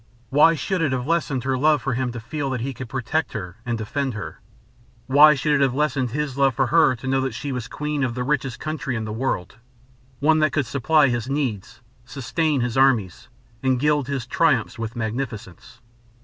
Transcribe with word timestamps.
Why 0.31 0.55
should 0.55 0.81
it 0.81 0.93
have 0.93 1.05
lessened 1.05 1.43
her 1.43 1.55
love 1.59 1.83
for 1.83 1.93
him 1.93 2.11
to 2.13 2.19
feel 2.19 2.49
that 2.49 2.61
he 2.61 2.73
could 2.73 2.89
protect 2.89 3.33
her 3.33 3.57
and 3.67 3.77
defend 3.77 4.15
her? 4.15 4.39
Why 5.05 5.35
should 5.35 5.53
it 5.53 5.61
have 5.61 5.75
lessened 5.75 6.09
his 6.09 6.39
love 6.39 6.55
for 6.55 6.65
her 6.65 6.95
to 6.95 7.05
know 7.07 7.21
that 7.21 7.35
she 7.35 7.51
was 7.51 7.67
queen 7.67 8.03
of 8.03 8.15
the 8.15 8.23
richest 8.23 8.59
country 8.59 8.95
in 8.95 9.05
the 9.05 9.13
world 9.13 9.57
one 10.19 10.39
that 10.39 10.53
could 10.53 10.65
supply 10.65 11.09
his 11.09 11.29
needs, 11.29 11.81
sustain 12.03 12.61
his 12.61 12.77
armies, 12.77 13.27
and 13.61 13.79
gild 13.79 14.07
his 14.07 14.25
triumphs 14.25 14.79
with 14.79 14.95
magnificence? 14.95 15.81